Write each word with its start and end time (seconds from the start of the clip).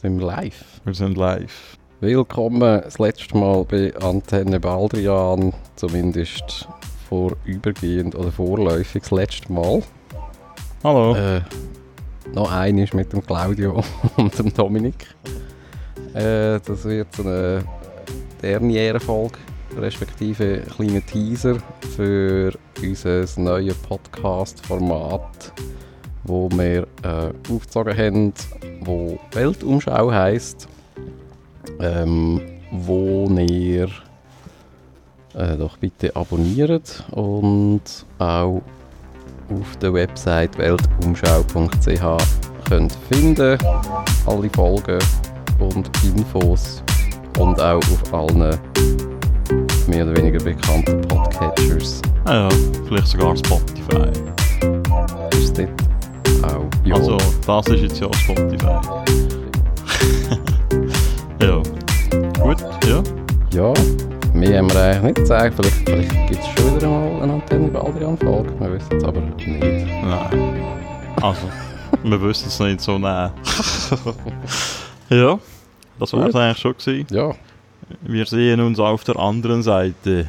Sind 0.00 0.18
wir 0.18 0.28
live? 0.28 0.80
Wir 0.86 0.94
sind 0.94 1.18
live. 1.18 1.76
Willkommen 2.00 2.60
das 2.60 2.98
letzte 2.98 3.36
Mal 3.36 3.66
bei 3.66 3.94
Antenne 3.96 4.58
Baldrian, 4.58 5.52
zumindest 5.76 6.66
vorübergehend 7.06 8.14
oder 8.14 8.32
vorläufig 8.32 9.02
das 9.02 9.10
letzte 9.10 9.52
Mal. 9.52 9.82
Hallo. 10.82 11.14
Äh, 11.14 11.42
noch 12.32 12.50
eines 12.50 12.94
mit 12.94 13.12
dem 13.12 13.26
Claudio 13.26 13.84
und 14.16 14.38
dem 14.38 14.54
Dominik. 14.54 15.06
Äh, 16.14 16.60
das 16.60 16.86
wird 16.86 17.20
eine 17.20 17.62
Derniere-Folge, 18.40 19.36
respektive 19.76 20.62
ein 20.62 20.70
kleiner 20.76 21.04
Teaser 21.04 21.58
für 21.94 22.54
unser 22.80 23.26
neues 23.36 23.74
Podcast-Format, 23.74 25.52
wo 26.24 26.48
wir 26.50 26.86
äh, 27.02 27.52
aufgezogen 27.52 27.96
haben, 27.96 28.32
wo 28.80 29.18
Weltumschau 29.32 30.12
heisst, 30.12 30.68
ähm, 31.80 32.40
wo 32.70 33.28
ihr 33.38 33.88
äh, 35.34 35.56
doch 35.56 35.76
bitte 35.78 36.14
abonniert 36.14 37.04
und 37.12 37.82
auch 38.18 38.62
auf 39.50 39.76
der 39.80 39.92
Website 39.92 40.56
weltumschau.ch 40.58 42.68
könnt 42.68 42.92
finden. 43.10 43.58
Alle 44.26 44.50
Folgen 44.50 44.98
und 45.58 45.90
Infos 46.04 46.82
und 47.38 47.60
auch 47.60 47.78
auf 47.78 48.14
allen 48.14 48.58
mehr 49.88 50.06
oder 50.06 50.16
weniger 50.16 50.42
bekannten 50.42 51.00
Podcatchers. 51.02 52.00
Ja, 52.26 52.48
vielleicht 52.86 53.08
sogar 53.08 53.36
Spotify. 53.36 54.10
ist 55.32 55.58
dort 55.58 55.89
auch. 56.44 56.66
Ja, 56.84 56.94
Also, 56.96 57.16
das 57.46 57.66
ist 57.68 57.82
jetzt 57.82 58.00
ja 58.00 58.08
Spotify. 58.14 58.66
ja. 61.42 61.62
Gut, 62.40 62.56
ja. 62.86 63.02
ja, 63.52 63.72
mehr 64.34 64.58
haben 64.58 64.70
wir 64.72 64.80
eigentlich 64.82 65.02
nicht 65.02 65.16
gesagt. 65.16 65.54
Vielleicht, 65.56 65.76
vielleicht 65.88 66.28
gibt 66.28 66.40
es 66.42 66.48
schon 66.48 66.76
wieder 66.76 66.88
mal 66.88 67.22
eine 67.22 67.32
Antenne 67.34 67.68
Baldrian-Folge. 67.68 68.50
Wir 68.58 68.72
wissen 68.72 68.96
es 68.96 69.04
aber 69.04 69.20
nicht. 69.20 69.46
Nein. 69.46 70.62
Also, 71.20 71.48
wir 72.02 72.22
wissen 72.22 72.48
es 72.48 72.58
nicht 72.60 72.80
so 72.80 72.98
nah. 72.98 73.32
ja, 75.10 75.38
das 75.98 76.12
war 76.12 76.26
es 76.26 76.34
eigentlich 76.34 76.58
schon 76.58 76.76
gewesen. 76.76 77.06
Ja, 77.10 77.34
Wir 78.02 78.26
sehen 78.26 78.60
uns 78.60 78.78
auf 78.78 79.04
der 79.04 79.18
anderen 79.18 79.62
Seite. 79.62 80.26